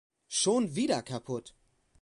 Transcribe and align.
Schon 0.29 0.73
wieder 0.75 1.03
kaputt! 1.03 1.53